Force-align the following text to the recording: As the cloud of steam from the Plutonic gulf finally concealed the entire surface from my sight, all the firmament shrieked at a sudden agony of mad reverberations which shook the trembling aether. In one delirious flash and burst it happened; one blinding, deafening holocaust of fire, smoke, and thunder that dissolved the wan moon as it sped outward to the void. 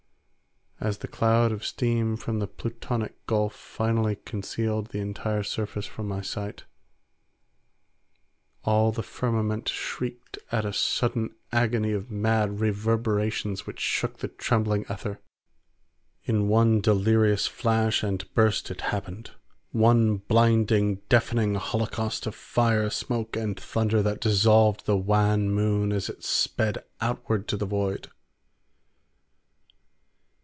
As 0.83 0.97
the 0.97 1.07
cloud 1.07 1.51
of 1.51 1.63
steam 1.63 2.17
from 2.17 2.39
the 2.39 2.47
Plutonic 2.47 3.13
gulf 3.27 3.53
finally 3.53 4.15
concealed 4.15 4.87
the 4.87 4.97
entire 4.97 5.43
surface 5.43 5.85
from 5.85 6.07
my 6.07 6.21
sight, 6.21 6.63
all 8.63 8.91
the 8.91 9.03
firmament 9.03 9.69
shrieked 9.69 10.39
at 10.51 10.65
a 10.65 10.73
sudden 10.73 11.35
agony 11.51 11.91
of 11.91 12.09
mad 12.09 12.59
reverberations 12.61 13.67
which 13.67 13.79
shook 13.79 14.17
the 14.17 14.27
trembling 14.27 14.83
aether. 14.89 15.19
In 16.23 16.47
one 16.47 16.81
delirious 16.81 17.45
flash 17.45 18.01
and 18.01 18.25
burst 18.33 18.71
it 18.71 18.81
happened; 18.81 19.29
one 19.71 20.17
blinding, 20.17 20.95
deafening 21.09 21.53
holocaust 21.53 22.25
of 22.25 22.33
fire, 22.33 22.89
smoke, 22.89 23.35
and 23.35 23.55
thunder 23.59 24.01
that 24.01 24.19
dissolved 24.19 24.87
the 24.87 24.97
wan 24.97 25.51
moon 25.51 25.91
as 25.91 26.09
it 26.09 26.23
sped 26.23 26.83
outward 27.01 27.47
to 27.49 27.55
the 27.55 27.67
void. 27.67 28.09